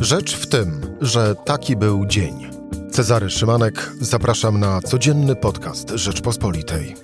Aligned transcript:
Rzecz 0.00 0.36
w 0.36 0.46
tym, 0.46 0.96
że 1.00 1.34
taki 1.34 1.76
był 1.76 2.06
dzień. 2.06 2.50
Cezary 2.90 3.30
Szymanek, 3.30 3.92
zapraszam 4.00 4.60
na 4.60 4.80
codzienny 4.80 5.36
podcast 5.36 5.90
Rzeczpospolitej. 5.90 6.94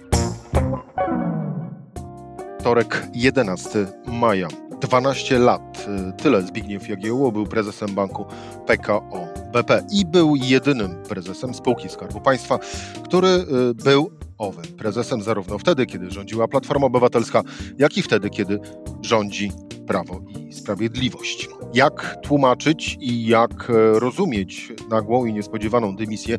Wtorek 2.60 3.06
11 3.14 3.86
maja. 4.06 4.48
12 4.80 5.38
lat. 5.38 5.86
Tyle 6.22 6.42
Zbigniew 6.42 6.88
Jagiełło 6.88 7.32
był 7.32 7.46
prezesem 7.46 7.94
banku 7.94 8.26
PKO 8.66 9.28
BP 9.52 9.86
i 9.92 10.06
był 10.06 10.36
jedynym 10.36 11.02
prezesem 11.08 11.54
spółki 11.54 11.88
Skarbu 11.88 12.20
Państwa, 12.20 12.58
który 13.04 13.28
y, 13.28 13.74
był 13.74 14.10
owym 14.38 14.64
prezesem 14.64 15.22
zarówno 15.22 15.58
wtedy, 15.58 15.86
kiedy 15.86 16.10
rządziła 16.10 16.48
Platforma 16.48 16.86
Obywatelska, 16.86 17.42
jak 17.78 17.98
i 17.98 18.02
wtedy, 18.02 18.30
kiedy 18.30 18.60
rządzi 19.02 19.52
Prawo 19.86 20.20
i 20.48 20.52
Sprawiedliwość. 20.52 21.48
Jak 21.74 22.16
tłumaczyć 22.22 22.96
i 23.00 23.26
jak 23.26 23.70
e, 23.70 24.00
rozumieć 24.00 24.72
nagłą 24.90 25.24
i 25.24 25.32
niespodziewaną 25.32 25.96
dymisję 25.96 26.38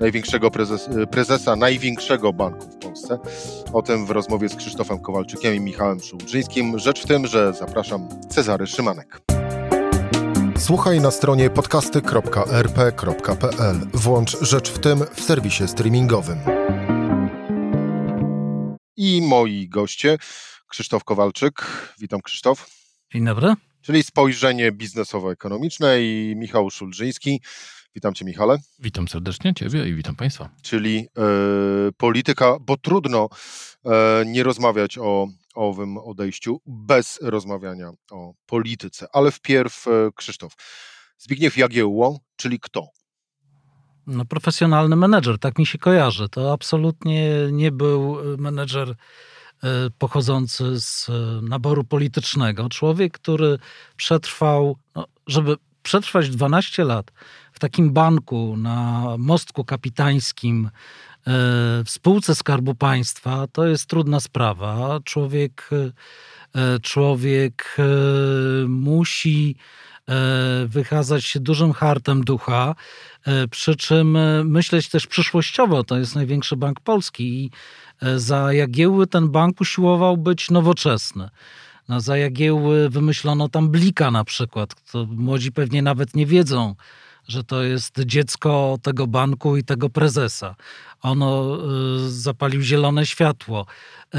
największego 0.00 0.50
prezes, 0.50 0.88
e, 0.88 1.06
prezesa 1.06 1.56
największego 1.56 2.32
banku 2.32 2.70
w 2.70 2.76
Polsce? 2.76 3.18
O 3.72 3.82
tym 3.82 4.06
w 4.06 4.10
rozmowie 4.10 4.48
z 4.48 4.56
Krzysztofem 4.56 4.98
Kowalczykiem 4.98 5.54
i 5.54 5.60
Michałem 5.60 6.00
Szułdrzyńskim. 6.00 6.78
Rzecz 6.78 7.02
w 7.02 7.06
tym, 7.06 7.26
że 7.26 7.52
zapraszam 7.52 8.08
Cezary 8.30 8.66
Szymanek. 8.66 9.20
Słuchaj 10.58 11.00
na 11.00 11.10
stronie 11.10 11.50
podcasty.rp.pl. 11.50 13.76
Włącz 13.94 14.36
Rzecz 14.40 14.70
w 14.70 14.78
tym 14.78 15.04
w 15.14 15.20
serwisie 15.20 15.68
streamingowym. 15.68 16.38
I 18.96 19.22
moi 19.22 19.68
goście, 19.68 20.18
Krzysztof 20.68 21.04
Kowalczyk. 21.04 21.66
Witam 21.98 22.20
Krzysztof. 22.20 22.77
Dzień 23.12 23.24
dobry. 23.24 23.54
Czyli 23.82 24.02
spojrzenie 24.02 24.72
biznesowo-ekonomiczne 24.72 26.00
i 26.00 26.34
Michał 26.36 26.70
Szulżyński. 26.70 27.40
Witam 27.94 28.14
Cię, 28.14 28.24
Michale. 28.24 28.56
Witam 28.78 29.08
serdecznie 29.08 29.54
Ciebie 29.54 29.88
i 29.88 29.94
witam 29.94 30.16
Państwa. 30.16 30.50
Czyli 30.62 30.98
e, 30.98 31.22
polityka, 31.96 32.56
bo 32.60 32.76
trudno 32.76 33.28
e, 33.84 34.24
nie 34.26 34.42
rozmawiać 34.42 34.98
o 34.98 35.28
owym 35.54 35.98
odejściu 35.98 36.60
bez 36.66 37.18
rozmawiania 37.22 37.90
o 38.10 38.34
polityce. 38.46 39.06
Ale 39.12 39.30
wpierw 39.30 39.88
e, 39.88 39.90
Krzysztof. 40.14 40.52
Zbigniew 41.18 41.56
Jagiełło, 41.56 42.20
czyli 42.36 42.60
kto? 42.60 42.86
No, 44.06 44.24
profesjonalny 44.24 44.96
menedżer, 44.96 45.38
tak 45.38 45.58
mi 45.58 45.66
się 45.66 45.78
kojarzy. 45.78 46.28
To 46.28 46.52
absolutnie 46.52 47.30
nie 47.52 47.72
był 47.72 48.16
menedżer 48.38 48.94
pochodzący 49.98 50.80
z 50.80 51.08
e, 51.08 51.12
naboru 51.42 51.84
politycznego. 51.84 52.68
Człowiek, 52.68 53.12
który 53.12 53.58
przetrwał, 53.96 54.76
no, 54.94 55.06
żeby 55.26 55.56
przetrwać 55.82 56.30
12 56.30 56.84
lat 56.84 57.12
w 57.52 57.58
takim 57.58 57.92
banku 57.92 58.56
na 58.56 59.04
mostku 59.18 59.64
kapitańskim 59.64 60.66
e, 60.66 60.70
w 61.84 61.90
spółce 61.90 62.34
Skarbu 62.34 62.74
Państwa, 62.74 63.46
to 63.52 63.66
jest 63.66 63.86
trudna 63.86 64.20
sprawa. 64.20 65.00
Człowiek, 65.04 65.70
człowiek 66.82 67.76
musi 68.68 69.56
wykazać 70.66 71.24
się 71.24 71.40
dużym 71.40 71.72
hartem 71.72 72.24
ducha, 72.24 72.74
przy 73.50 73.76
czym 73.76 74.18
myśleć 74.48 74.88
też 74.88 75.06
przyszłościowo. 75.06 75.84
To 75.84 75.98
jest 75.98 76.14
największy 76.14 76.56
bank 76.56 76.80
polski 76.80 77.44
i 77.44 77.50
E, 77.50 77.87
za 78.16 78.52
Jagiełły 78.52 79.06
ten 79.06 79.28
bank 79.28 79.60
usiłował 79.60 80.16
być 80.16 80.50
nowoczesny. 80.50 81.28
No, 81.88 82.00
za 82.00 82.16
Jagiełły 82.16 82.90
wymyślono 82.90 83.48
tam 83.48 83.68
Blika 83.68 84.10
na 84.10 84.24
przykład. 84.24 84.90
To 84.92 85.06
młodzi 85.10 85.52
pewnie 85.52 85.82
nawet 85.82 86.16
nie 86.16 86.26
wiedzą, 86.26 86.74
że 87.28 87.44
to 87.44 87.62
jest 87.62 88.00
dziecko 88.00 88.78
tego 88.82 89.06
banku 89.06 89.56
i 89.56 89.64
tego 89.64 89.90
prezesa. 89.90 90.56
Ono 91.02 91.58
y, 92.06 92.10
zapalił 92.10 92.62
zielone 92.62 93.06
światło. 93.06 93.66
Y, 94.14 94.18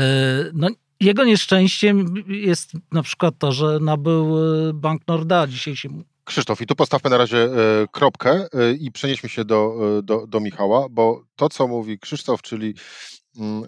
no, 0.53 0.67
jego 0.99 1.23
nieszczęściem 1.23 2.13
jest 2.27 2.71
na 2.91 3.03
przykład 3.03 3.35
to, 3.37 3.51
że 3.51 3.79
nabył 3.79 4.35
Bank 4.73 5.07
Norda. 5.07 5.47
Dzisiaj 5.47 5.75
się 5.75 5.89
Krzysztof, 6.29 6.61
i 6.61 6.65
tu 6.65 6.75
postawmy 6.75 7.09
na 7.09 7.17
razie 7.17 7.37
e, 7.37 7.49
kropkę 7.91 8.47
e, 8.53 8.71
i 8.71 8.91
przenieśmy 8.91 9.29
się 9.29 9.45
do, 9.45 9.75
e, 9.99 10.03
do, 10.03 10.27
do 10.27 10.39
Michała, 10.39 10.87
bo 10.89 11.23
to, 11.35 11.49
co 11.49 11.67
mówi 11.67 11.99
Krzysztof, 11.99 12.41
czyli 12.41 12.73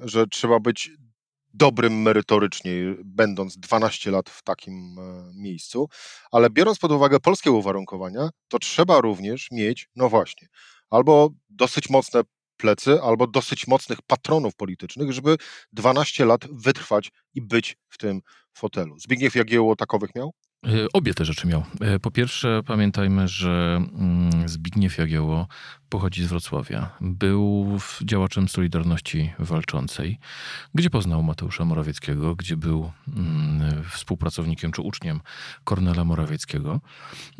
że 0.04 0.28
trzeba 0.28 0.59
być 0.59 0.92
dobrym 1.54 2.02
merytorycznie, 2.02 2.72
będąc 3.06 3.58
12 3.58 4.12
lat 4.12 4.30
w 4.30 4.44
takim 4.44 5.00
e, 5.00 5.32
miejscu, 5.34 5.90
ale 6.32 6.50
biorąc 6.50 6.80
pod 6.80 6.92
uwagę 6.92 7.20
polskie 7.20 7.52
uwarunkowania, 7.52 8.30
to 8.48 8.59
trzeba 8.59 9.02
również 9.02 9.48
mieć, 9.52 9.90
no 9.96 10.09
właśnie, 10.09 10.48
albo 10.90 11.30
dosyć 11.50 11.90
mocne 11.90 12.22
plecy, 12.58 13.02
albo 13.02 13.28
dosyć 13.28 13.68
mocnych 13.68 14.02
patronów 14.02 14.56
politycznych, 14.56 15.12
żeby 15.12 15.38
12 15.74 16.26
lat 16.26 16.48
wytrwać 16.52 17.12
i 17.34 17.42
być 17.42 17.78
w 17.90 17.98
tym 17.98 18.22
fotelu. 18.53 19.00
Zbigniew 19.00 19.36
Jagiełło 19.36 19.76
takowych 19.76 20.16
miał? 20.16 20.34
E, 20.67 20.88
obie 20.94 21.13
te 21.13 21.25
rzeczy 21.25 21.47
miał. 21.47 21.63
E, 21.79 21.99
po 21.99 22.11
pierwsze, 22.11 22.61
pamiętajmy, 22.66 23.27
że 23.27 23.81
mm, 23.94 24.49
Zbigniew 24.49 24.97
Jagiełło 24.97 25.47
pochodzi 25.89 26.23
z 26.23 26.27
Wrocławia. 26.27 26.89
Był 27.01 27.77
działaczem 28.01 28.47
Solidarności 28.47 29.33
Walczącej, 29.39 30.19
gdzie 30.75 30.89
poznał 30.89 31.23
Mateusza 31.23 31.66
Morawieckiego, 31.66 32.35
gdzie 32.35 32.57
był 32.57 32.91
mm, 33.07 33.83
współpracownikiem 33.89 34.72
czy 34.72 34.81
uczniem 34.81 35.22
Kornela 35.63 36.05
Morawieckiego, 36.05 36.79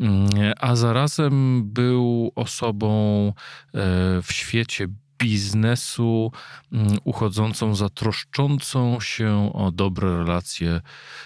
mm, 0.00 0.28
a 0.60 0.76
zarazem 0.76 1.62
był 1.64 2.32
osobą 2.34 3.26
e, 3.28 3.32
w 4.22 4.32
świecie 4.32 4.88
biznesu 5.22 6.32
mm, 6.72 6.98
uchodzącą 7.04 7.74
za 7.74 7.88
troszczącą 7.88 9.00
się 9.00 9.50
o 9.54 9.70
dobre 9.70 10.16
relacje 10.16 10.80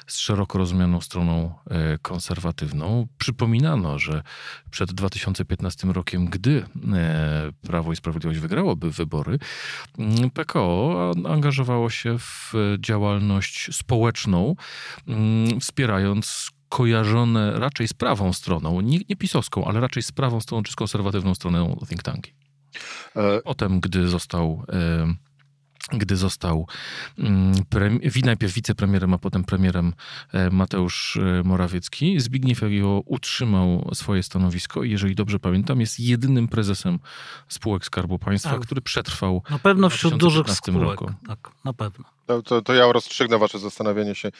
z 0.06 0.18
szeroko 0.18 0.58
rozumianą 0.58 1.00
stroną 1.00 1.54
e, 1.70 1.98
konserwatywną. 1.98 3.06
Przypominano, 3.18 3.98
że 3.98 4.22
przed 4.70 4.92
2015 4.92 5.88
rokiem, 5.88 6.26
gdy 6.26 6.66
e, 6.92 7.52
Prawo 7.62 7.92
i 7.92 7.96
Sprawiedliwość 7.96 8.40
wygrałoby 8.40 8.90
wybory, 8.90 9.38
mm, 9.98 10.30
PKO 10.30 11.12
angażowało 11.28 11.90
się 11.90 12.18
w 12.18 12.52
działalność 12.78 13.74
społeczną, 13.76 14.56
mm, 15.08 15.60
wspierając 15.60 16.50
kojarzone 16.68 17.58
raczej 17.58 17.88
z 17.88 17.94
prawą 17.94 18.32
stroną, 18.32 18.80
nie, 18.80 18.98
nie 19.08 19.16
pisowską, 19.16 19.64
ale 19.64 19.80
raczej 19.80 20.02
z 20.02 20.12
prawą 20.12 20.40
stroną 20.40 20.62
czy 20.62 20.72
z 20.72 20.76
konserwatywną 20.76 21.34
stroną 21.34 21.76
think 21.88 22.02
tanki. 22.02 22.45
E, 23.16 23.40
Potem, 23.44 23.80
gdy 23.80 24.08
został 24.08 24.64
e, 24.72 25.14
gdy 25.92 26.16
został 26.16 26.66
mm, 27.18 27.54
najpierw 28.24 28.52
wicepremierem, 28.52 29.14
a 29.14 29.18
potem 29.18 29.44
premierem 29.44 29.92
e, 30.32 30.50
Mateusz 30.50 31.18
Morawiecki, 31.44 32.20
Zbigniew 32.20 32.62
Jagiełło 32.62 33.02
utrzymał 33.06 33.90
swoje 33.94 34.22
stanowisko 34.22 34.82
i 34.82 34.90
jeżeli 34.90 35.14
dobrze 35.14 35.38
pamiętam, 35.38 35.80
jest 35.80 36.00
jedynym 36.00 36.48
prezesem 36.48 36.98
spółek 37.48 37.84
Skarbu 37.84 38.18
Państwa, 38.18 38.50
tak. 38.50 38.60
który 38.60 38.80
przetrwał 38.80 39.42
Na 39.50 39.58
pewno 39.58 39.90
wśród 39.90 40.16
dużych 40.16 40.50
spółek. 40.50 41.00
Roku. 41.00 41.12
Tak, 41.28 41.50
na 41.64 41.72
pewno. 41.72 42.04
To, 42.26 42.42
to, 42.42 42.62
to 42.62 42.74
ja 42.74 42.92
rozstrzygnę 42.92 43.38
wasze 43.38 43.58
zastanawianie 43.58 44.14
się 44.14 44.32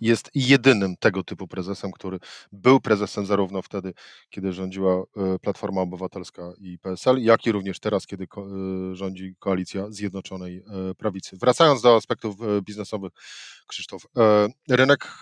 jest 0.00 0.30
jedynym 0.34 0.96
tego 0.96 1.24
typu 1.24 1.48
prezesem, 1.48 1.92
który 1.92 2.18
był 2.52 2.80
prezesem 2.80 3.26
zarówno 3.26 3.62
wtedy, 3.62 3.92
kiedy 4.30 4.52
rządziła 4.52 4.94
e, 4.94 5.38
Platforma 5.38 5.80
Obywatelska 5.80 6.52
i 6.58 6.78
PSL, 6.78 7.22
jak 7.22 7.46
i 7.46 7.52
również 7.52 7.80
teraz, 7.80 8.06
kiedy 8.06 8.24
e, 8.24 8.94
rządzi 8.94 9.34
koalicja 9.38 9.90
Zjednoczonej 9.90 10.56
e, 10.56 10.94
Prawicy. 10.94 11.36
Wracając 11.40 11.82
do 11.82 11.96
aspektów 11.96 12.36
biznesowych, 12.62 13.12
Krzysztof, 13.66 14.06
rynek, 14.68 15.18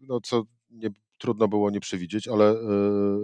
no 0.00 0.20
co 0.20 0.42
nie 0.70 0.90
trudno 1.18 1.48
było 1.48 1.70
nie 1.70 1.80
przewidzieć, 1.80 2.28
ale 2.28 2.54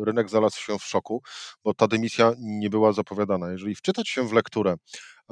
rynek 0.04 0.30
znalazł 0.30 0.60
się 0.60 0.78
w 0.78 0.84
szoku, 0.84 1.22
bo 1.64 1.74
ta 1.74 1.88
dymisja 1.88 2.32
nie 2.38 2.70
była 2.70 2.92
zapowiadana. 2.92 3.52
Jeżeli 3.52 3.74
wczytać 3.74 4.08
się 4.08 4.28
w 4.28 4.32
lekturę 4.32 4.76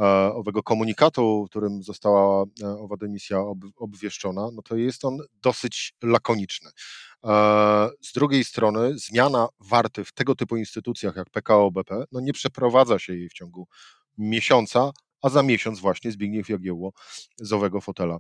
E, 0.00 0.32
owego 0.34 0.62
komunikatu, 0.62 1.46
którym 1.50 1.82
została 1.82 2.44
e, 2.62 2.66
owa 2.66 2.96
dymisja 2.96 3.38
obwieszczona, 3.76 4.48
no 4.54 4.62
to 4.62 4.76
jest 4.76 5.04
on 5.04 5.18
dosyć 5.42 5.94
lakoniczny. 6.02 6.70
E, 7.24 7.30
z 8.00 8.12
drugiej 8.12 8.44
strony 8.44 8.98
zmiana 8.98 9.48
warty 9.60 10.04
w 10.04 10.12
tego 10.12 10.34
typu 10.34 10.56
instytucjach 10.56 11.16
jak 11.16 11.30
PKO 11.30 11.70
BP, 11.70 12.04
no 12.12 12.20
nie 12.20 12.32
przeprowadza 12.32 12.98
się 12.98 13.14
jej 13.14 13.28
w 13.28 13.32
ciągu 13.32 13.68
miesiąca, 14.18 14.90
a 15.22 15.28
za 15.28 15.42
miesiąc 15.42 15.80
właśnie 15.80 16.12
Zbigniew 16.12 16.48
Jagiełło 16.48 16.92
z 17.36 17.52
owego 17.52 17.80
fotela 17.80 18.18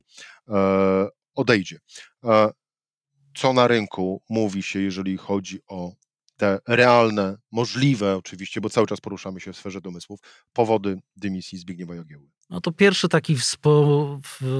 odejdzie. 1.34 1.78
Co 3.34 3.52
na 3.52 3.66
rynku 3.68 4.22
mówi 4.28 4.62
się, 4.62 4.80
jeżeli 4.80 5.16
chodzi 5.16 5.60
o 5.68 5.92
te 6.36 6.58
realne, 6.68 7.36
możliwe 7.52 8.16
oczywiście, 8.16 8.60
bo 8.60 8.70
cały 8.70 8.86
czas 8.86 9.00
poruszamy 9.00 9.40
się 9.40 9.52
w 9.52 9.56
sferze 9.56 9.80
domysłów, 9.80 10.20
powody 10.52 11.00
dymisji 11.16 11.58
Zbigniewa 11.58 11.94
Jagieły? 11.94 12.30
No 12.50 12.60
to 12.60 12.72
pierwszy 12.72 13.08
taki 13.08 13.36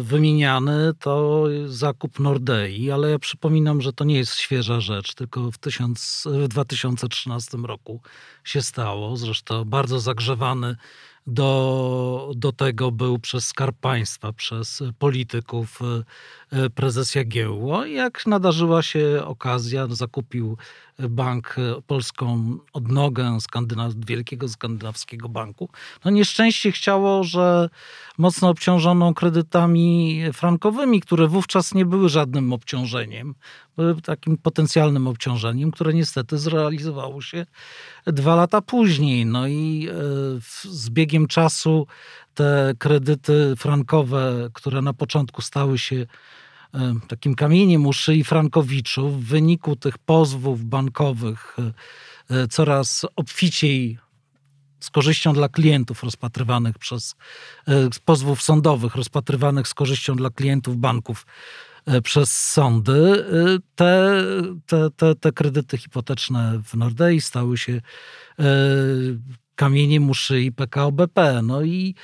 wymieniany 0.03 0.93
to 0.99 1.45
zakup 1.67 2.21
Nordei, 2.21 2.91
ale 2.91 3.11
ja 3.11 3.19
przypominam, 3.19 3.81
że 3.81 3.93
to 3.93 4.05
nie 4.05 4.17
jest 4.17 4.35
świeża 4.35 4.81
rzecz, 4.81 5.15
tylko 5.15 5.51
w, 5.51 5.59
tysiąc, 5.59 6.29
w 6.31 6.49
2013 6.49 7.59
roku 7.59 8.03
się 8.45 8.63
stało. 8.63 9.17
Zresztą 9.17 9.65
bardzo 9.65 10.01
zagrzewany 10.01 10.77
do, 11.31 12.32
do 12.37 12.53
tego 12.53 12.91
był 12.91 13.19
przez 13.19 13.47
Skarb 13.47 13.77
Państwa, 13.81 14.32
przez 14.32 14.82
polityków 14.99 15.79
e, 16.53 16.65
e, 16.65 16.71
prezes 16.71 17.15
Jagiełło. 17.15 17.85
Jak 17.87 18.27
nadarzyła 18.27 18.82
się 18.82 19.23
okazja, 19.25 19.87
zakupił 19.91 20.56
bank 21.09 21.56
e, 21.59 21.82
polską 21.82 22.59
odnogę 22.73 23.38
Skandynaw- 23.41 24.05
wielkiego 24.06 24.49
skandynawskiego 24.49 25.29
banku. 25.29 25.69
No 26.05 26.11
nieszczęście 26.11 26.73
chciało, 26.73 27.25
że 27.25 27.69
mocno 28.19 28.49
obciążoną 28.49 29.15
kredytami 29.15 30.21
frankowymi, 30.33 31.00
które 31.00 31.29
wówczas 31.29 31.75
nie 31.75 31.87
były 31.87 32.09
żadnym 32.09 32.53
obciążeniem, 32.53 33.35
były 33.76 34.03
takim 34.03 34.37
potencjalnym 34.37 35.06
obciążeniem, 35.06 35.71
które 35.71 35.94
niestety 35.94 36.38
zrealizowało 36.38 37.23
się 37.23 37.47
dwa 38.06 38.35
lata 38.35 38.61
później. 38.61 39.26
No 39.26 39.47
i 39.47 39.88
e, 39.91 39.94
z 40.62 40.91
biegiem 40.91 41.20
czasu 41.27 41.87
te 42.35 42.75
kredyty 42.79 43.55
frankowe, 43.57 44.49
które 44.53 44.83
na 44.83 44.93
początku 44.93 45.43
stały 45.43 45.79
się 45.79 46.07
e, 46.75 46.95
takim 47.09 47.35
kamieniem 47.35 47.87
u 47.87 47.93
szyi 47.93 48.25
frankowiczów, 48.25 49.25
w 49.25 49.29
wyniku 49.29 49.77
tych 49.77 49.99
pozwów 49.99 50.65
bankowych 50.65 51.57
e, 51.59 51.73
e, 52.37 52.49
coraz 52.49 53.07
obficiej 53.17 53.99
z 54.81 54.91
korzyścią 54.91 55.33
dla 55.33 55.49
klientów 55.49 56.03
rozpatrywanych 56.03 56.79
przez 56.79 57.15
pozwów 58.05 58.43
sądowych 58.43 58.95
rozpatrywanych 58.95 59.69
z 59.69 59.75
korzyścią 59.75 60.17
dla 60.17 60.31
klientów 60.31 60.77
banków 60.77 61.27
przez 62.05 62.51
sądy, 62.51 63.25
te, 63.75 64.23
te, 64.67 64.91
te, 64.91 65.15
te 65.15 65.33
kredyty 65.33 65.79
hipoteczne 65.79 66.61
w 66.65 66.75
Nordei 66.75 67.21
stały 67.21 67.59
się 67.59 67.81
e, 69.61 69.65
kamieniem 69.65 70.11
u 70.11 70.15
szyi 70.15 70.53
PKO 70.53 70.93
BP. 70.93 71.43
No 71.43 71.62
i 71.62 71.95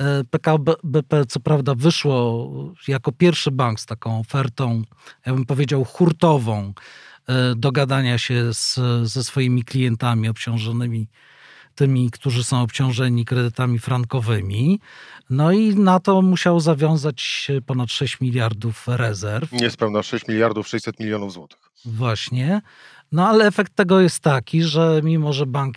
e, 0.00 0.24
PKO 0.24 0.58
BP 0.84 1.26
co 1.26 1.40
prawda 1.40 1.74
wyszło 1.74 2.50
jako 2.88 3.12
pierwszy 3.12 3.50
bank 3.50 3.80
z 3.80 3.86
taką 3.86 4.20
ofertą, 4.20 4.82
ja 5.26 5.34
bym 5.34 5.46
powiedział 5.46 5.84
hurtową, 5.84 6.72
e, 7.28 7.54
dogadania 7.54 8.18
się 8.18 8.54
z, 8.54 8.78
ze 9.02 9.24
swoimi 9.24 9.64
klientami 9.64 10.28
obciążonymi 10.28 11.08
tymi, 11.74 12.10
którzy 12.10 12.44
są 12.44 12.62
obciążeni 12.62 13.24
kredytami 13.24 13.78
frankowymi. 13.78 14.80
No 15.30 15.52
i 15.52 15.76
na 15.76 16.00
to 16.00 16.22
musiał 16.22 16.60
zawiązać 16.60 17.50
ponad 17.66 17.90
6 17.90 18.20
miliardów 18.20 18.84
rezerw. 18.88 19.52
Niespełna 19.52 20.02
6 20.02 20.28
miliardów 20.28 20.68
600 20.68 21.00
milionów 21.00 21.32
złotych. 21.32 21.58
Właśnie. 21.84 22.60
No 23.12 23.28
ale 23.28 23.46
efekt 23.46 23.74
tego 23.74 24.00
jest 24.00 24.20
taki, 24.20 24.62
że 24.62 25.00
mimo, 25.04 25.32
że 25.32 25.46
bank 25.46 25.76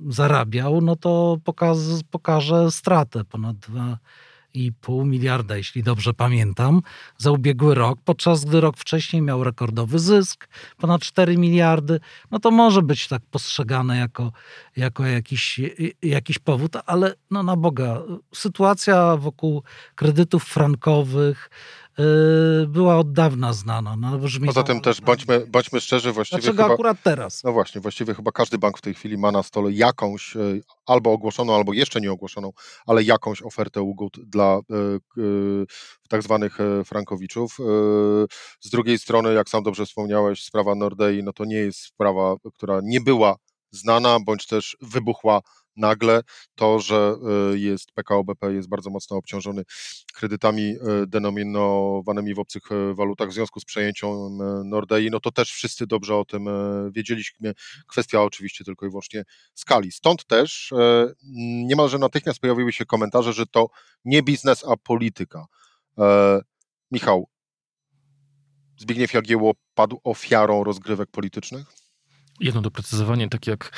zarabiał, 0.00 0.80
no 0.80 0.96
to 0.96 1.36
pokaz, 1.44 1.78
pokaże 2.10 2.70
stratę 2.70 3.24
ponad 3.24 3.56
2,5 3.56 5.06
miliarda, 5.06 5.56
jeśli 5.56 5.82
dobrze 5.82 6.14
pamiętam, 6.14 6.80
za 7.18 7.30
ubiegły 7.30 7.74
rok, 7.74 7.98
podczas 8.04 8.44
gdy 8.44 8.60
rok 8.60 8.76
wcześniej 8.76 9.22
miał 9.22 9.44
rekordowy 9.44 9.98
zysk, 9.98 10.48
ponad 10.76 11.02
4 11.02 11.38
miliardy. 11.38 12.00
No 12.30 12.38
to 12.38 12.50
może 12.50 12.82
być 12.82 13.08
tak 13.08 13.22
postrzegane 13.30 13.96
jako, 13.96 14.32
jako 14.76 15.06
jakiś, 15.06 15.60
jakiś 16.02 16.38
powód, 16.38 16.76
ale 16.86 17.14
no 17.30 17.42
na 17.42 17.56
Boga, 17.56 18.02
sytuacja 18.34 19.16
wokół 19.16 19.62
kredytów 19.94 20.44
frankowych 20.44 21.50
była 22.68 22.98
od 22.98 23.12
dawna 23.12 23.52
znana. 23.52 23.96
No, 23.96 24.18
brzmi 24.18 24.46
Poza 24.46 24.62
tym 24.62 24.80
też 24.80 25.00
bądźmy, 25.00 25.46
bądźmy 25.46 25.80
szczerzy, 25.80 26.12
właściwie 26.12 26.42
Dlaczego 26.42 26.62
chyba, 26.62 26.74
akurat 26.74 27.02
teraz? 27.02 27.44
no 27.44 27.52
właśnie, 27.52 27.80
właściwie 27.80 28.14
chyba 28.14 28.32
każdy 28.32 28.58
bank 28.58 28.78
w 28.78 28.80
tej 28.80 28.94
chwili 28.94 29.18
ma 29.18 29.32
na 29.32 29.42
stole 29.42 29.72
jakąś 29.72 30.36
e, 30.36 30.40
albo 30.86 31.12
ogłoszoną, 31.12 31.54
albo 31.54 31.72
jeszcze 31.72 32.00
nie 32.00 32.12
ogłoszoną, 32.12 32.52
ale 32.86 33.02
jakąś 33.02 33.42
ofertę 33.42 33.82
ugód 33.82 34.16
dla 34.26 34.54
e, 34.54 34.60
tak 36.08 36.22
zwanych 36.22 36.58
frankowiczów. 36.84 37.56
Z 38.60 38.70
drugiej 38.70 38.98
strony, 38.98 39.34
jak 39.34 39.48
sam 39.48 39.62
dobrze 39.62 39.86
wspomniałeś, 39.86 40.42
sprawa 40.42 40.74
Nordei, 40.74 41.22
no 41.22 41.32
to 41.32 41.44
nie 41.44 41.56
jest 41.56 41.78
sprawa, 41.78 42.36
która 42.54 42.80
nie 42.82 43.00
była 43.00 43.36
znana, 43.70 44.18
bądź 44.20 44.46
też 44.46 44.76
wybuchła 44.80 45.40
nagle. 45.76 46.22
To, 46.54 46.80
że 46.80 47.16
e, 47.52 47.58
jest 47.58 47.92
PKO 47.92 48.24
BP 48.24 48.54
jest 48.54 48.68
bardzo 48.68 48.90
mocno 48.90 49.16
obciążony 49.16 49.62
kredytami 50.14 50.62
e, 50.62 51.06
denominowanymi 51.06 52.34
w 52.34 52.38
obcych 52.38 52.72
e, 52.72 52.94
walutach 52.94 53.28
w 53.28 53.32
związku 53.32 53.60
z 53.60 53.64
przejęciem 53.64 54.08
Nordei, 54.64 55.10
no 55.10 55.20
to 55.20 55.30
też 55.32 55.52
wszyscy 55.52 55.86
dobrze 55.86 56.16
o 56.16 56.24
tym 56.24 56.46
wiedzieliśmy. 56.92 57.52
Kwestia 57.88 58.22
oczywiście 58.22 58.64
tylko 58.64 58.86
i 58.86 58.88
wyłącznie 58.88 59.22
skali. 59.54 59.92
Stąd 59.92 60.26
też 60.26 60.72
niemalże 61.64 61.98
natychmiast 61.98 62.40
pojawiły 62.40 62.72
się 62.72 62.84
komentarze, 62.84 63.32
że 63.32 63.46
to 63.46 63.68
nie 64.04 64.22
biznes, 64.22 64.64
a 64.64 64.76
polityka. 64.76 65.46
E, 65.98 66.40
Michał, 66.90 67.28
Zbigniew 68.76 69.14
Jagiełło 69.14 69.52
padł 69.74 70.00
ofiarą 70.04 70.64
rozgrywek 70.64 71.10
politycznych? 71.10 71.83
Jedno 72.40 72.60
doprecyzowanie, 72.60 73.28
tak 73.28 73.46
jak 73.46 73.72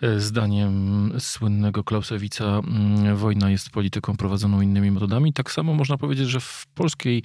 e, 0.00 0.20
zdaniem 0.20 1.12
słynnego 1.18 1.84
Klausewica 1.84 2.44
mm, 2.44 3.16
wojna 3.16 3.50
jest 3.50 3.70
polityką 3.70 4.16
prowadzoną 4.16 4.60
innymi 4.60 4.90
metodami, 4.90 5.32
tak 5.32 5.52
samo 5.52 5.74
można 5.74 5.98
powiedzieć, 5.98 6.28
że 6.28 6.40
w 6.40 6.66
polskiej 6.74 7.22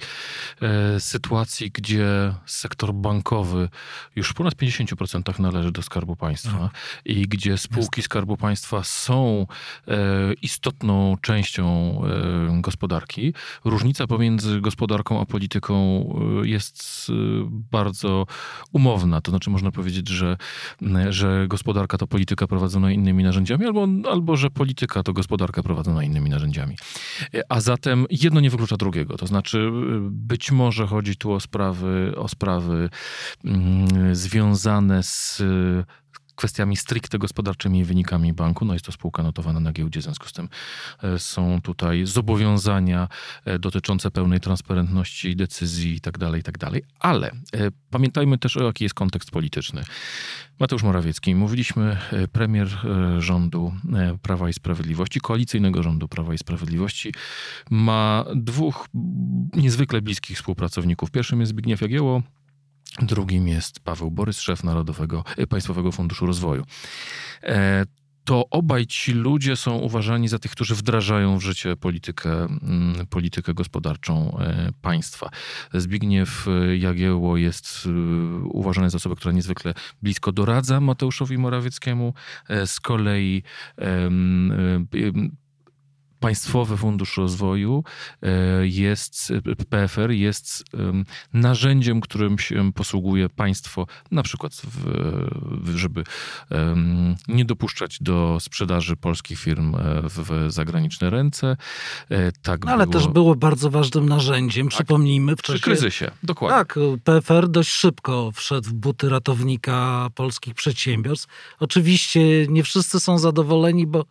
e, 0.62 1.00
sytuacji, 1.00 1.70
gdzie 1.70 2.34
sektor 2.46 2.94
bankowy 2.94 3.68
już 4.16 4.28
w 4.30 4.34
ponad 4.34 4.54
50% 4.54 5.40
należy 5.40 5.72
do 5.72 5.82
Skarbu 5.82 6.16
Państwa 6.16 6.70
i 7.04 7.22
gdzie 7.22 7.58
spółki 7.58 8.02
Skarbu 8.02 8.36
Państwa 8.36 8.84
są 8.84 9.46
e, 9.88 9.96
istotną 10.42 11.16
częścią 11.20 11.68
gospodarki, 12.60 13.34
różnica 13.64 14.06
pomiędzy 14.06 14.60
gospodarką 14.60 15.20
a 15.20 15.26
polityką 15.26 16.08
jest 16.42 17.06
bardzo 17.50 18.26
umowna. 18.72 19.20
To 19.20 19.30
znaczy 19.30 19.50
można 19.50 19.70
powiedzieć, 19.70 20.08
że 20.08 20.36
że 21.08 21.46
gospodarka 21.48 21.98
to 21.98 22.06
polityka 22.06 22.46
prowadzona 22.46 22.92
innymi 22.92 23.24
narzędziami, 23.24 23.66
albo, 23.66 23.88
albo 24.10 24.36
że 24.36 24.50
polityka 24.50 25.02
to 25.02 25.12
gospodarka 25.12 25.62
prowadzona 25.62 26.02
innymi 26.02 26.30
narzędziami. 26.30 26.76
A 27.48 27.60
zatem 27.60 28.06
jedno 28.10 28.40
nie 28.40 28.50
wyklucza 28.50 28.76
drugiego. 28.76 29.16
To 29.16 29.26
znaczy, 29.26 29.70
być 30.10 30.52
może 30.52 30.86
chodzi 30.86 31.16
tu 31.16 31.32
o 31.32 31.40
sprawy, 31.40 32.12
o 32.16 32.28
sprawy 32.28 32.90
mm, 33.44 34.14
związane 34.14 35.02
z 35.02 35.42
kwestiami 36.38 36.76
stricte 36.76 37.18
gospodarczymi 37.18 37.78
i 37.78 37.84
wynikami 37.84 38.32
banku. 38.32 38.64
No 38.64 38.72
jest 38.72 38.84
to 38.84 38.92
spółka 38.92 39.22
notowana 39.22 39.60
na 39.60 39.72
giełdzie, 39.72 40.00
w 40.00 40.02
związku 40.02 40.28
z 40.28 40.32
tym 40.32 40.48
e, 41.02 41.18
są 41.18 41.60
tutaj 41.60 42.06
zobowiązania 42.06 43.08
e, 43.44 43.58
dotyczące 43.58 44.10
pełnej 44.10 44.40
transparentności 44.40 45.36
decyzji 45.36 45.94
i 45.94 46.00
tak 46.00 46.18
dalej, 46.18 46.40
i 46.40 46.44
tak. 46.44 46.58
Ale 47.00 47.30
e, 47.30 47.32
pamiętajmy 47.90 48.38
też, 48.38 48.56
o 48.56 48.64
jaki 48.64 48.84
jest 48.84 48.94
kontekst 48.94 49.30
polityczny. 49.30 49.82
Mateusz 50.58 50.82
Morawiecki, 50.82 51.34
mówiliśmy, 51.34 51.96
premier 52.32 52.68
rządu 53.18 53.72
Prawa 54.22 54.48
i 54.48 54.52
Sprawiedliwości, 54.52 55.20
koalicyjnego 55.20 55.82
rządu 55.82 56.08
Prawa 56.08 56.34
i 56.34 56.38
Sprawiedliwości, 56.38 57.12
ma 57.70 58.24
dwóch 58.34 58.88
niezwykle 59.54 60.02
bliskich 60.02 60.36
współpracowników. 60.36 61.10
Pierwszym 61.10 61.40
jest 61.40 61.50
Zbigniew 61.50 61.80
Jagiełło, 61.80 62.22
Drugim 63.02 63.48
jest 63.48 63.80
Paweł 63.80 64.10
Borys, 64.10 64.40
szef 64.40 64.64
Narodowego 64.64 65.24
Państwowego 65.48 65.92
Funduszu 65.92 66.26
Rozwoju. 66.26 66.64
E, 67.42 67.84
to 68.24 68.44
obaj 68.50 68.86
ci 68.86 69.12
ludzie 69.12 69.56
są 69.56 69.78
uważani 69.78 70.28
za 70.28 70.38
tych, 70.38 70.50
którzy 70.52 70.74
wdrażają 70.74 71.38
w 71.38 71.42
życie 71.42 71.76
politykę, 71.76 72.46
politykę 73.10 73.54
gospodarczą 73.54 74.38
e, 74.38 74.70
państwa. 74.82 75.30
Zbigniew 75.74 76.46
Jagiełło 76.78 77.36
jest 77.36 77.88
uważany 78.44 78.90
za 78.90 78.96
osobę, 78.96 79.16
która 79.16 79.32
niezwykle 79.32 79.74
blisko 80.02 80.32
doradza 80.32 80.80
Mateuszowi 80.80 81.38
Morawieckiemu. 81.38 82.14
E, 82.48 82.66
Z 82.66 82.80
kolei 82.80 83.42
Państwowy 86.20 86.76
Fundusz 86.76 87.16
Rozwoju 87.16 87.84
jest, 88.62 89.32
PFR 89.68 90.10
jest 90.10 90.64
narzędziem, 91.32 92.00
którym 92.00 92.38
się 92.38 92.72
posługuje 92.72 93.28
państwo, 93.28 93.86
na 94.10 94.22
przykład, 94.22 94.52
w, 94.54 95.76
żeby 95.76 96.04
nie 97.28 97.44
dopuszczać 97.44 97.98
do 98.00 98.38
sprzedaży 98.40 98.96
polskich 98.96 99.38
firm 99.38 99.76
w 100.02 100.46
zagraniczne 100.48 101.10
ręce. 101.10 101.56
Tak 102.42 102.64
no, 102.64 102.72
ale 102.72 102.86
było... 102.86 103.00
też 103.00 103.12
było 103.12 103.34
bardzo 103.36 103.70
ważnym 103.70 104.08
narzędziem, 104.08 104.68
przypomnijmy. 104.68 105.36
W 105.36 105.42
Przy 105.42 105.52
czasie... 105.52 105.64
kryzysie, 105.64 106.10
dokładnie. 106.22 106.58
Tak, 106.58 106.78
PFR 107.04 107.48
dość 107.48 107.70
szybko 107.70 108.30
wszedł 108.34 108.68
w 108.68 108.72
buty 108.72 109.08
ratownika 109.08 110.08
polskich 110.14 110.54
przedsiębiorstw. 110.54 111.28
Oczywiście 111.60 112.20
nie 112.48 112.62
wszyscy 112.62 113.00
są 113.00 113.18
zadowoleni, 113.18 113.86
bo 113.86 114.04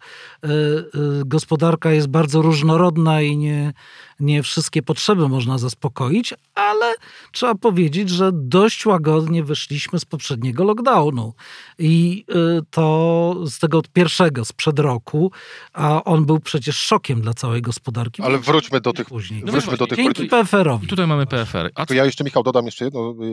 gospodarka 1.26 1.92
jest 1.92 1.97
bardzo 2.06 2.42
różnorodna 2.42 3.22
i 3.22 3.38
nie, 3.38 3.74
nie 4.20 4.44
wszystkie 4.44 4.82
potrzeby 4.82 5.30
można 5.30 5.58
zaspokoić, 5.58 6.34
ale 6.56 6.94
trzeba 7.32 7.56
powiedzieć, 7.56 8.10
że 8.10 8.30
dość 8.34 8.86
łagodnie 8.86 9.44
wyszliśmy 9.44 10.00
z 10.00 10.06
poprzedniego 10.06 10.64
lockdownu. 10.64 11.34
I 11.80 12.26
y, 12.60 12.62
to 12.70 13.36
z 13.46 13.60
tego 13.60 13.82
pierwszego, 13.94 14.46
sprzed 14.46 14.80
roku, 14.80 15.32
a 15.74 16.04
on 16.04 16.26
był 16.26 16.40
przecież 16.40 16.80
szokiem 16.80 17.22
dla 17.22 17.34
całej 17.34 17.62
gospodarki. 17.62 18.22
Ale 18.22 18.38
wróćmy 18.40 18.82
do 18.82 18.94
tych, 18.94 19.08
później. 19.08 19.44
No 19.46 19.52
wróćmy 19.52 19.78
do 19.78 19.88
tych 19.88 19.98
Dzięki. 19.98 20.28
PFR-owi. 20.28 20.86
I 20.86 20.90
tutaj 20.90 21.08
mamy 21.08 21.26
PFR. 21.28 21.72
A 21.76 21.86
To 21.86 21.94
ja 21.94 22.06
jeszcze, 22.06 22.24
Michał, 22.24 22.44
dodam 22.44 22.66
jeszcze 22.66 22.86
jedno, 22.86 23.12
y, 23.12 23.26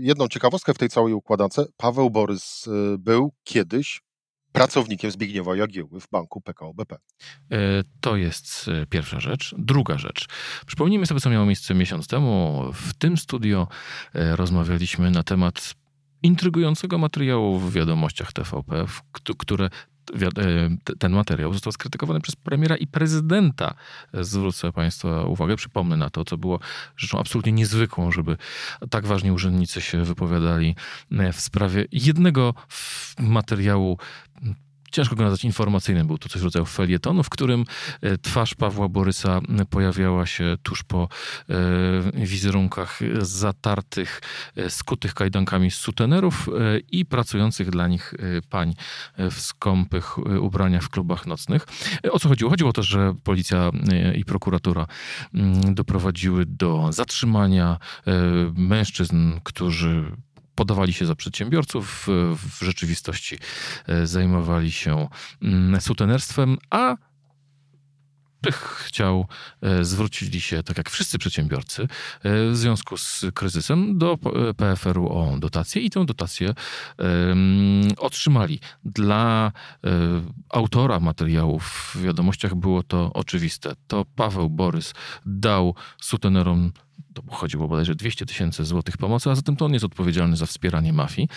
jedną 0.00 0.28
ciekawostkę 0.28 0.74
w 0.74 0.78
tej 0.78 0.88
całej 0.88 1.14
układance. 1.14 1.60
Paweł 1.76 2.10
Borys 2.10 2.66
y, 2.66 2.98
był 2.98 3.32
kiedyś 3.44 4.00
pracownikiem 4.54 5.10
Zbigniewa 5.10 5.56
Jagieły 5.56 6.00
w 6.00 6.08
banku 6.10 6.40
PKO 6.40 6.74
BP. 6.74 6.96
E, 7.50 7.58
To 8.00 8.16
jest 8.16 8.68
e, 8.68 8.86
pierwsza 8.86 9.20
rzecz. 9.20 9.54
Druga 9.58 9.98
rzecz. 9.98 10.28
Przypomnijmy 10.66 11.06
sobie, 11.06 11.20
co 11.20 11.30
miało 11.30 11.46
miejsce 11.46 11.74
miesiąc 11.74 12.06
temu. 12.06 12.64
W 12.72 12.94
tym 12.94 13.16
studio 13.16 13.68
e, 14.14 14.36
rozmawialiśmy 14.36 15.10
na 15.10 15.22
temat 15.22 15.74
intrygującego 16.22 16.98
materiału 16.98 17.58
w 17.58 17.72
wiadomościach 17.72 18.32
TVP, 18.32 18.86
które 19.38 19.70
ten 20.98 21.12
materiał 21.12 21.52
został 21.52 21.72
skrytykowany 21.72 22.20
przez 22.20 22.36
premiera 22.36 22.76
i 22.76 22.86
prezydenta. 22.86 23.74
E, 24.14 24.24
Zwrócę 24.24 24.72
Państwa 24.72 25.24
uwagę, 25.24 25.56
przypomnę 25.56 25.96
na 25.96 26.10
to, 26.10 26.24
co 26.24 26.38
było 26.38 26.60
rzeczą 26.96 27.18
absolutnie 27.18 27.52
niezwykłą, 27.52 28.12
żeby 28.12 28.36
tak 28.90 29.06
ważni 29.06 29.32
urzędnicy 29.32 29.80
się 29.80 30.04
wypowiadali 30.04 30.76
e, 31.12 31.32
w 31.32 31.40
sprawie 31.40 31.84
jednego 31.92 32.54
materiału 33.18 33.98
ciężko 34.94 35.16
go 35.16 35.22
nazwać 35.22 35.44
informacyjnym, 35.44 36.06
był 36.06 36.18
to 36.18 36.28
coś 36.28 36.42
rodzaju 36.42 36.64
felietonu, 36.64 37.22
w 37.22 37.28
którym 37.28 37.64
e, 38.00 38.18
twarz 38.18 38.54
Pawła 38.54 38.88
Borysa 38.88 39.40
pojawiała 39.70 40.26
się 40.26 40.56
tuż 40.62 40.82
po 40.82 41.08
e, 41.48 42.26
wizerunkach 42.26 43.00
zatartych, 43.18 44.20
e, 44.56 44.70
skutych 44.70 45.14
kajdankami 45.14 45.70
sutenerów 45.70 46.48
i 46.92 47.06
pracujących 47.06 47.70
dla 47.70 47.88
nich 47.88 48.14
pań 48.50 48.74
w 49.18 49.40
skąpych 49.40 50.18
ubraniach 50.18 50.82
w 50.82 50.88
klubach 50.88 51.26
nocnych. 51.26 51.66
O 52.12 52.18
co 52.18 52.28
chodziło? 52.28 52.50
Chodziło 52.50 52.70
o 52.70 52.72
to, 52.72 52.82
że 52.82 53.14
policja 53.24 53.70
i 54.14 54.24
prokuratura 54.24 54.86
doprowadziły 55.64 56.46
do 56.46 56.92
zatrzymania 56.92 57.78
mężczyzn, 58.56 59.32
którzy 59.44 60.04
podawali 60.54 60.92
się 60.92 61.06
za 61.06 61.14
przedsiębiorców, 61.14 62.06
w- 62.36 62.62
rzeczywistości 62.64 63.38
e, 63.86 64.06
zajmowali 64.06 64.72
się 64.72 65.08
mm, 65.42 65.80
sutenerstwem, 65.80 66.58
a 66.70 66.96
tych 68.42 68.56
chciał, 68.56 69.26
e, 69.62 69.84
zwrócili 69.84 70.40
się, 70.40 70.62
tak 70.62 70.78
jak 70.78 70.90
wszyscy 70.90 71.18
przedsiębiorcy, 71.18 71.82
e, 71.82 71.86
w 72.50 72.56
związku 72.56 72.96
z 72.96 73.24
kryzysem 73.34 73.98
do 73.98 74.18
PFR-u 74.56 75.08
o 75.08 75.38
dotację 75.38 75.82
i 75.82 75.90
tę 75.90 76.06
dotację 76.06 76.54
otrzymali. 77.98 78.60
Dla 78.84 79.52
autora 80.50 81.00
materiału 81.00 81.58
w 81.58 81.96
wiadomościach 82.02 82.54
było 82.54 82.82
to 82.82 83.12
oczywiste. 83.12 83.72
To 83.86 84.04
Paweł 84.16 84.50
Borys 84.50 84.94
dał 85.26 85.74
sutenerom 86.00 86.72
to 87.14 87.22
chodziło 87.30 87.68
bodajże 87.68 87.94
200 87.94 88.26
tysięcy 88.26 88.64
złotych 88.64 88.96
pomocy, 88.96 89.30
a 89.30 89.34
zatem 89.34 89.56
to 89.56 89.64
on 89.64 89.72
jest 89.72 89.84
odpowiedzialny 89.84 90.36
za 90.36 90.46
wspieranie 90.46 90.92
mafii. 90.92 91.28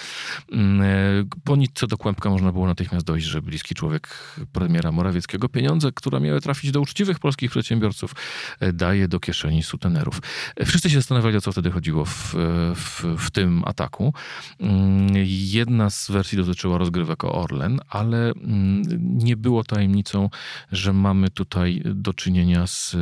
Mm, 0.51 0.81
e, 0.81 1.39
Po 1.43 1.55
nitce 1.55 1.88
do 1.88 1.98
kłębka 1.98 2.29
można 2.29 2.51
było 2.51 2.67
natychmiast 2.67 3.05
dojść, 3.05 3.27
że 3.27 3.41
bliski 3.41 3.75
człowiek 3.75 4.07
premiera 4.51 4.91
Morawieckiego 4.91 5.50
pieniądze, 5.50 5.91
które 5.91 6.19
miały 6.19 6.41
trafić 6.41 6.72
do 6.72 6.81
uczciwych 6.81 7.19
polskich 7.19 7.51
przedsiębiorców, 7.51 8.15
e, 8.60 8.74
daje 8.74 9.07
do 9.07 9.19
kieszeni 9.19 9.63
sutenerów. 9.63 10.22
E, 10.55 10.65
Wszyscy 10.65 10.89
się 10.89 10.96
zastanawiali, 10.96 11.38
o 11.38 11.41
co 11.41 11.51
wtedy 11.51 11.72
chodziło 11.72 12.05
w, 12.05 12.36
w, 12.75 13.03
w 13.17 13.31
tym 13.31 13.63
ataku. 13.65 14.13
Mm, 14.60 15.07
Jedna 15.27 15.89
z 15.89 16.12
wersji 16.12 16.38
dotyczyła 16.38 16.77
rozgrywek 16.77 17.24
o 17.24 17.31
Orlen, 17.31 17.79
ale 17.89 18.31
mm, 18.31 18.81
nie 19.17 19.38
było 19.38 19.63
tajemnicą, 19.63 20.29
że 20.72 20.93
mamy 20.93 21.29
tutaj 21.29 21.81
do 21.86 22.13
czynienia 22.13 22.67
z 22.67 22.96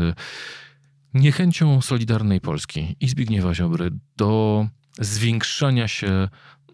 niechęcią 1.16 1.82
Solidarnej 1.82 2.42
Polski 2.42 2.96
i 3.00 3.10
Zbigniewa 3.10 3.54
Ziobry 3.54 3.92
do 4.18 4.68
zwiększania 5.00 5.88
się 5.88 6.28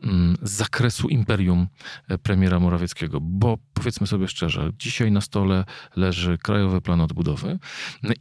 mm, 0.03 0.37
zakresu 0.41 1.09
imperium 1.09 1.67
e, 2.07 2.17
premiera 2.17 2.59
Morawieckiego, 2.59 3.21
bo 3.21 3.57
powiedzmy 3.73 4.07
sobie 4.07 4.27
szczerze, 4.27 4.71
dzisiaj 4.79 5.11
na 5.11 5.21
stole 5.21 5.65
leży 5.95 6.37
Krajowy 6.37 6.81
Plan 6.81 7.01
Odbudowy 7.01 7.59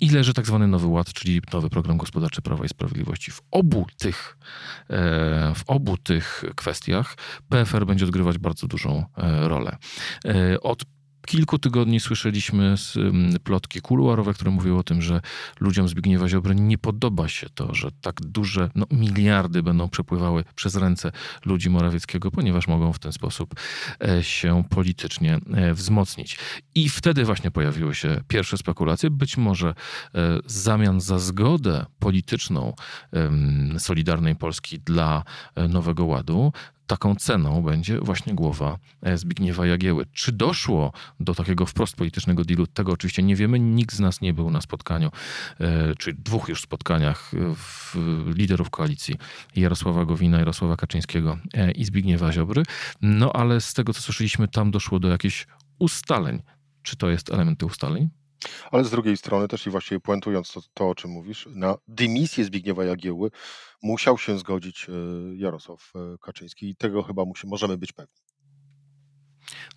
i 0.00 0.10
leży 0.10 0.34
tak 0.34 0.46
zwany 0.46 0.66
Nowy 0.66 0.86
Ład, 0.86 1.12
czyli 1.12 1.40
nowy 1.52 1.70
program 1.70 1.96
gospodarczy 1.96 2.42
Prawa 2.42 2.64
i 2.64 2.68
Sprawiedliwości. 2.68 3.30
W 3.30 3.40
obu 3.50 3.86
tych, 3.98 4.38
e, 4.90 5.54
w 5.54 5.62
obu 5.66 5.96
tych 5.96 6.44
kwestiach 6.56 7.16
PFR 7.48 7.86
będzie 7.86 8.04
odgrywać 8.04 8.38
bardzo 8.38 8.66
dużą 8.66 9.04
e, 9.16 9.48
rolę. 9.48 9.76
Od 10.62 10.84
kilku 11.30 11.58
tygodni 11.58 12.00
słyszeliśmy 12.00 12.74
plotki 13.44 13.80
kuluarowe, 13.80 14.34
które 14.34 14.50
mówiły 14.50 14.78
o 14.78 14.82
tym, 14.82 15.02
że 15.02 15.20
ludziom 15.60 15.88
Zbigniewa 15.88 16.28
Ziobry 16.28 16.54
nie 16.54 16.78
podoba 16.78 17.28
się 17.28 17.46
to, 17.54 17.74
że 17.74 17.88
tak 18.00 18.20
duże 18.20 18.70
no, 18.74 18.86
miliardy 18.90 19.62
będą 19.62 19.88
przepływały 19.88 20.44
przez 20.54 20.76
ręce 20.76 21.12
ludzi 21.44 21.70
Morawieckiego, 21.70 22.30
ponieważ 22.30 22.68
mogą 22.68 22.92
w 22.92 22.98
ten 22.98 23.12
sposób 23.12 23.54
e, 24.04 24.24
się 24.24 24.64
politycznie 24.70 25.38
e, 25.54 25.74
wzmocnić. 25.74 26.38
I 26.74 26.88
wtedy 26.88 27.24
właśnie 27.24 27.50
pojawiły 27.50 27.94
się 27.94 28.20
pierwsze 28.28 28.56
spekulacje, 28.56 29.10
być 29.10 29.36
może 29.36 29.68
e, 29.68 29.74
zamian 30.46 31.00
za 31.00 31.18
zgodę 31.18 31.86
polityczną 31.98 32.74
Solidarnej 33.78 34.36
Polski 34.36 34.78
dla 34.78 35.24
Nowego 35.68 36.04
Ładu, 36.04 36.52
taką 36.90 37.14
ceną 37.14 37.62
będzie 37.62 38.00
właśnie 38.00 38.34
głowa 38.34 38.78
e, 39.02 39.18
Zbigniewa 39.18 39.66
Jagieły. 39.66 40.06
Czy 40.12 40.32
doszło 40.32 40.92
do 41.20 41.34
takiego 41.34 41.66
wprost 41.66 41.96
politycznego 41.96 42.44
dealu? 42.44 42.66
Tego 42.66 42.92
oczywiście 42.92 43.22
nie 43.22 43.36
wiemy. 43.36 43.60
Nikt 43.60 43.94
z 43.94 44.00
nas 44.00 44.20
nie 44.20 44.34
był 44.34 44.50
na 44.50 44.60
spotkaniu, 44.60 45.10
e, 45.60 45.94
czy 45.94 46.14
dwóch 46.14 46.48
już 46.48 46.60
spotkaniach 46.60 47.32
e, 47.34 48.34
liderów 48.34 48.70
koalicji 48.70 49.14
Jarosława 49.56 50.04
Gowina, 50.04 50.38
Jarosława 50.38 50.76
Kaczyńskiego 50.76 51.38
i 51.74 51.84
Zbigniewa 51.84 52.32
Ziobry. 52.32 52.62
No 53.02 53.32
ale 53.32 53.60
z 53.60 53.74
tego, 53.74 53.92
co 53.92 54.00
słyszeliśmy, 54.00 54.48
tam 54.48 54.70
doszło 54.70 54.98
do 54.98 55.08
jakichś 55.08 55.46
ustaleń. 55.78 56.42
Czy 56.82 56.96
to 56.96 57.10
jest 57.10 57.30
elementy 57.30 57.66
ustaleń? 57.66 58.10
Ale 58.70 58.84
z 58.84 58.90
drugiej 58.90 59.16
strony 59.16 59.48
też 59.48 59.66
i 59.66 59.70
właściwie 59.70 60.00
puentując 60.00 60.52
to, 60.52 60.60
to 60.74 60.88
o 60.88 60.94
czym 60.94 61.10
mówisz, 61.10 61.48
na 61.54 61.76
dymisję 61.88 62.44
Zbigniewa 62.44 62.84
Jagieły 62.84 63.30
musiał 63.82 64.18
się 64.18 64.38
zgodzić 64.38 64.86
e, 64.88 64.92
Jarosław 65.36 65.92
e, 65.94 66.18
Kaczyński 66.18 66.70
i 66.70 66.76
tego 66.76 67.02
chyba 67.02 67.24
musi, 67.24 67.46
możemy 67.46 67.78
być 67.78 67.92
pewni. 67.92 68.14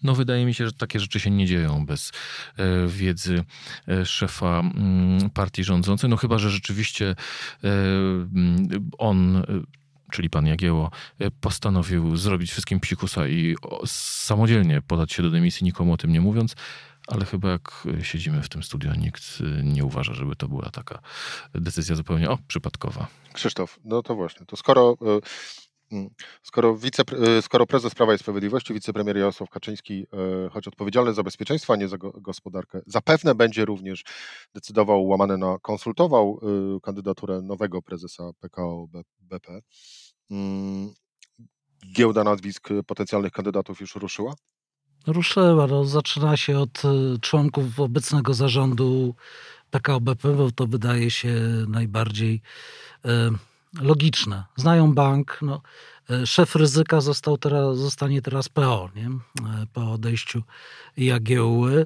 No, 0.03 0.15
wydaje 0.15 0.45
mi 0.45 0.53
się, 0.53 0.65
że 0.65 0.73
takie 0.73 0.99
rzeczy 0.99 1.19
się 1.19 1.31
nie 1.31 1.45
dzieją 1.45 1.85
bez 1.85 2.11
e, 2.57 2.87
wiedzy 2.87 3.43
szefa 4.05 4.59
mm, 4.59 5.29
partii 5.29 5.63
rządzącej. 5.63 6.09
No, 6.09 6.17
chyba, 6.17 6.37
że 6.37 6.49
rzeczywiście 6.49 7.15
mm, 7.63 8.89
on. 8.97 9.43
Czyli 10.11 10.29
pan 10.29 10.47
Jagieło 10.47 10.91
postanowił 11.41 12.17
zrobić 12.17 12.51
wszystkim 12.51 12.79
psikusa 12.79 13.27
i 13.27 13.55
samodzielnie 13.85 14.81
podać 14.81 15.13
się 15.13 15.23
do 15.23 15.29
dymisji, 15.29 15.65
nikomu 15.65 15.93
o 15.93 15.97
tym 15.97 16.11
nie 16.11 16.21
mówiąc, 16.21 16.55
ale 17.07 17.25
chyba 17.25 17.49
jak 17.49 17.87
e, 17.99 18.03
siedzimy 18.03 18.41
w 18.41 18.49
tym 18.49 18.63
studiu, 18.63 18.91
nikt 18.97 19.23
e, 19.41 19.63
nie 19.63 19.85
uważa, 19.85 20.13
żeby 20.13 20.35
to 20.35 20.47
była 20.47 20.69
taka 20.69 20.99
decyzja 21.53 21.95
zupełnie 21.95 22.29
o, 22.29 22.37
przypadkowa. 22.47 23.07
Krzysztof, 23.33 23.79
no 23.85 24.01
to 24.01 24.15
właśnie, 24.15 24.45
to 24.45 24.55
skoro, 24.57 24.97
e, 25.01 25.19
mm, 25.95 26.09
skoro, 26.43 26.77
wice, 26.77 27.03
skoro 27.41 27.65
prezes 27.65 27.95
Prawa 27.95 28.13
i 28.13 28.17
Sprawiedliwości, 28.17 28.73
wicepremier 28.73 29.17
Jarosław 29.17 29.49
Kaczyński, 29.49 30.05
choć 30.51 30.67
odpowiedzialny 30.67 31.13
za 31.13 31.23
bezpieczeństwo, 31.23 31.73
a 31.73 31.75
nie 31.75 31.87
za 31.87 31.97
go- 31.97 32.11
gospodarkę, 32.21 32.81
zapewne 32.87 33.35
będzie 33.35 33.65
również 33.65 34.03
decydował, 34.53 35.07
łamane 35.07 35.37
na, 35.37 35.57
konsultował 35.61 36.39
kandydaturę 36.83 37.41
nowego 37.41 37.81
prezesa 37.81 38.23
PKO 38.39 38.87
BP. 39.19 39.61
Mm, 40.31 40.93
Giełda 41.95 42.23
nazwisk 42.23 42.69
potencjalnych 42.87 43.31
kandydatów 43.31 43.81
już 43.81 43.95
ruszyła? 43.95 44.33
Ruszyła. 45.07 45.67
No, 45.67 45.85
zaczyna 45.85 46.37
się 46.37 46.59
od 46.59 46.85
y, 46.85 47.19
członków 47.21 47.79
obecnego 47.79 48.33
zarządu 48.33 49.15
PKO 49.71 49.99
BP, 50.01 50.35
bo 50.35 50.51
to 50.51 50.67
wydaje 50.67 51.11
się 51.11 51.35
najbardziej 51.67 52.41
y, 53.05 53.09
logiczne. 53.81 54.43
Znają 54.55 54.93
bank. 54.93 55.39
No, 55.41 55.61
y, 56.11 56.27
szef 56.27 56.55
ryzyka 56.55 57.01
został 57.01 57.37
teraz, 57.37 57.77
zostanie 57.77 58.21
teraz 58.21 58.49
PO, 58.49 58.89
nie? 58.95 59.09
Po 59.73 59.91
odejściu 59.91 60.43
Jagiełły. 60.97 61.85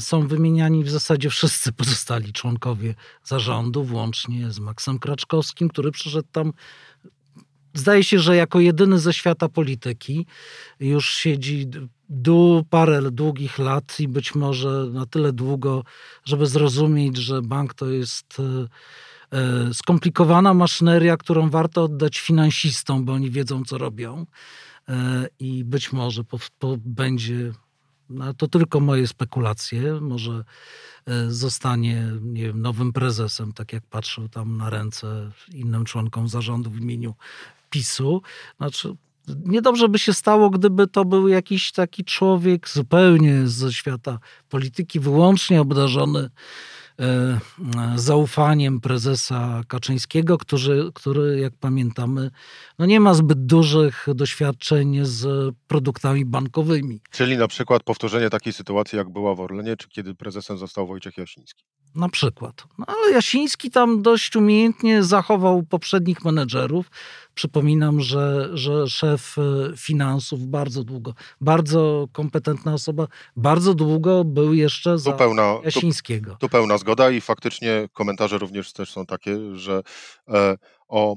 Są 0.00 0.28
wymieniani 0.28 0.84
w 0.84 0.90
zasadzie 0.90 1.30
wszyscy 1.30 1.72
pozostali 1.72 2.32
członkowie 2.32 2.94
zarządu, 3.24 3.84
włącznie 3.84 4.50
z 4.50 4.58
Maksem 4.58 4.98
Kraczkowskim, 4.98 5.68
który 5.68 5.92
przyszedł 5.92 6.28
tam 6.32 6.52
Zdaje 7.74 8.04
się, 8.04 8.18
że 8.18 8.36
jako 8.36 8.60
jedyny 8.60 8.98
ze 8.98 9.12
świata 9.12 9.48
polityki 9.48 10.26
już 10.80 11.14
siedzi 11.14 11.66
du, 12.08 12.64
parę 12.70 13.10
długich 13.10 13.58
lat 13.58 14.00
i 14.00 14.08
być 14.08 14.34
może 14.34 14.86
na 14.92 15.06
tyle 15.06 15.32
długo, 15.32 15.84
żeby 16.24 16.46
zrozumieć, 16.46 17.16
że 17.16 17.42
bank 17.42 17.74
to 17.74 17.86
jest 17.86 18.36
e, 18.40 18.68
e, 19.38 19.74
skomplikowana 19.74 20.54
maszyneria, 20.54 21.16
którą 21.16 21.50
warto 21.50 21.82
oddać 21.82 22.20
finansistom, 22.20 23.04
bo 23.04 23.12
oni 23.12 23.30
wiedzą, 23.30 23.64
co 23.64 23.78
robią. 23.78 24.26
E, 24.88 25.26
I 25.38 25.64
być 25.64 25.92
może 25.92 26.24
po, 26.24 26.38
po, 26.58 26.76
będzie, 26.84 27.52
no 28.10 28.34
to 28.34 28.48
tylko 28.48 28.80
moje 28.80 29.06
spekulacje, 29.06 30.00
może 30.00 30.44
zostanie 31.28 32.12
nie 32.22 32.42
wiem, 32.42 32.62
nowym 32.62 32.92
prezesem, 32.92 33.52
tak 33.52 33.72
jak 33.72 33.86
patrzył 33.86 34.28
tam 34.28 34.56
na 34.56 34.70
ręce 34.70 35.30
innym 35.52 35.84
członkom 35.84 36.28
zarządu 36.28 36.70
w 36.70 36.80
imieniu 36.80 37.14
PiSu. 37.70 38.22
Znaczy, 38.56 38.96
Niedobrze 39.28 39.88
by 39.88 39.98
się 39.98 40.12
stało, 40.12 40.50
gdyby 40.50 40.86
to 40.86 41.04
był 41.04 41.28
jakiś 41.28 41.72
taki 41.72 42.04
człowiek 42.04 42.68
zupełnie 42.68 43.48
ze 43.48 43.72
świata 43.72 44.18
polityki, 44.48 45.00
wyłącznie 45.00 45.60
obdarzony 45.60 46.30
e, 47.00 47.40
zaufaniem 47.96 48.80
prezesa 48.80 49.62
Kaczyńskiego, 49.68 50.38
który, 50.38 50.90
który 50.94 51.40
jak 51.40 51.52
pamiętamy, 51.60 52.30
no 52.78 52.86
nie 52.86 53.00
ma 53.00 53.14
zbyt 53.14 53.46
dużych 53.46 54.06
doświadczeń 54.14 54.98
z 55.02 55.54
produktami 55.66 56.24
bankowymi. 56.24 57.00
Czyli 57.10 57.36
na 57.36 57.48
przykład 57.48 57.82
powtórzenie 57.82 58.30
takiej 58.30 58.52
sytuacji, 58.52 58.98
jak 58.98 59.10
była 59.10 59.34
w 59.34 59.40
Orlenie, 59.40 59.76
czy 59.76 59.88
kiedy 59.88 60.14
prezesem 60.14 60.58
został 60.58 60.86
Wojciech 60.86 61.18
Jasiński. 61.18 61.64
Na 61.94 62.08
przykład. 62.08 62.64
No, 62.78 62.84
ale 62.88 63.12
Jasiński 63.12 63.70
tam 63.70 64.02
dość 64.02 64.36
umiejętnie 64.36 65.02
zachował 65.02 65.62
poprzednich 65.62 66.24
menedżerów. 66.24 66.90
Przypominam, 67.34 68.00
że, 68.00 68.50
że 68.52 68.88
szef 68.88 69.36
e, 69.38 69.76
finansów 69.76 70.46
bardzo 70.46 70.84
długo, 70.84 71.14
bardzo 71.40 72.08
kompetentna 72.12 72.74
osoba, 72.74 73.06
bardzo 73.36 73.74
długo 73.74 74.24
był 74.24 74.54
jeszcze 74.54 74.98
za 74.98 75.12
tu 75.12 75.18
pełna, 75.18 75.58
Jasińskiego. 75.64 76.30
Tu, 76.30 76.38
tu, 76.38 76.48
pełna 76.48 76.78
zgoda 76.78 77.10
i 77.10 77.20
faktycznie 77.20 77.88
komentarze 77.92 78.38
również 78.38 78.72
też 78.72 78.92
są 78.92 79.06
takie, 79.06 79.56
że 79.56 79.82
e, 80.28 80.56
o 80.88 81.16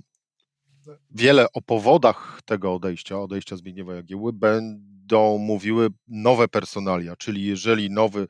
wiele 1.12 1.48
o 1.53 1.62
powodach 1.62 2.41
tego 2.46 2.74
odejścia, 2.74 3.19
odejścia 3.19 3.57
Zbigniewa 3.57 3.96
Jagieły 3.96 4.34
będą 4.34 5.38
mówiły 5.38 5.89
nowe 6.07 6.48
personalia, 6.48 7.15
czyli 7.15 7.43
jeżeli 7.43 7.89
nowy 7.89 8.27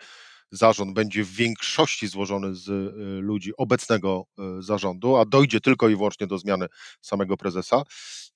zarząd 0.51 0.93
będzie 0.93 1.23
w 1.23 1.31
większości 1.31 2.07
złożony 2.07 2.55
z 2.55 2.69
y, 2.69 3.21
ludzi 3.21 3.51
obecnego 3.57 4.25
y, 4.59 4.63
zarządu, 4.63 5.15
a 5.15 5.25
dojdzie 5.25 5.61
tylko 5.61 5.89
i 5.89 5.95
wyłącznie 5.95 6.27
do 6.27 6.37
zmiany 6.37 6.65
samego 7.01 7.37
prezesa, 7.37 7.83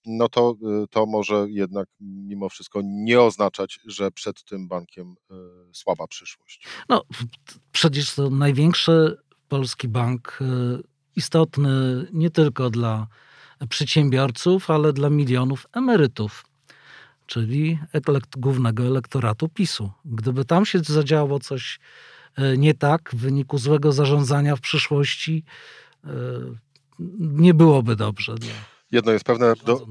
no 0.05 0.29
to, 0.29 0.55
y, 0.83 0.87
to 0.87 1.05
może 1.05 1.45
jednak 1.49 1.87
mimo 1.99 2.49
wszystko 2.49 2.79
nie 2.83 3.21
oznaczać, 3.21 3.79
że 3.85 4.11
przed 4.11 4.43
tym 4.43 4.67
bankiem 4.67 5.15
słaba 5.73 6.07
przyszłość. 6.07 6.67
No, 6.89 7.01
przecież 7.71 8.15
to 8.15 8.29
największy 8.29 9.17
polski 9.47 9.87
bank, 9.87 10.39
istotny 11.15 12.07
nie 12.13 12.29
tylko 12.29 12.69
dla 12.69 13.07
przedsiębiorców, 13.69 14.69
ale 14.69 14.93
dla 14.93 15.09
milionów 15.09 15.67
emerytów 15.73 16.50
czyli 17.31 17.79
elekt, 17.93 18.37
głównego 18.37 18.83
elektoratu 18.83 19.49
PiSu. 19.49 19.91
Gdyby 20.05 20.45
tam 20.45 20.65
się 20.65 20.79
zadziało 20.79 21.39
coś 21.39 21.79
e, 22.35 22.57
nie 22.57 22.73
tak 22.73 23.09
w 23.13 23.17
wyniku 23.17 23.57
złego 23.57 23.91
zarządzania 23.91 24.55
w 24.55 24.61
przyszłości, 24.61 25.43
e, 26.03 26.09
nie 27.19 27.53
byłoby 27.53 27.95
dobrze 27.95 28.35
dla 28.35 28.53
Jedno 28.91 29.11
jest 29.11 29.25
pewne, 29.25 29.53
do, 29.65 29.87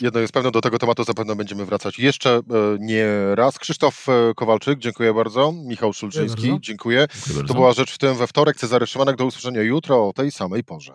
jedno 0.00 0.20
jest 0.20 0.32
pewne, 0.32 0.50
do 0.50 0.60
tego 0.60 0.78
tematu 0.78 1.04
zapewne 1.04 1.36
będziemy 1.36 1.66
wracać 1.66 1.98
jeszcze 1.98 2.30
e, 2.30 2.42
nie 2.80 3.06
raz. 3.34 3.58
Krzysztof 3.58 4.06
Kowalczyk, 4.36 4.78
dziękuję 4.78 5.14
bardzo. 5.14 5.52
Michał 5.52 5.92
Szulczyński, 5.92 6.42
dziękuję. 6.42 6.60
dziękuję. 6.60 7.06
dziękuję 7.26 7.46
to 7.46 7.54
była 7.54 7.72
rzecz 7.72 7.92
w 7.92 7.98
tym 7.98 8.14
we 8.16 8.26
wtorek. 8.26 8.56
Cezary 8.56 8.86
Szymanek, 8.86 9.16
do 9.16 9.24
usłyszenia 9.24 9.62
jutro 9.62 10.08
o 10.08 10.12
tej 10.12 10.30
samej 10.30 10.64
porze. 10.64 10.94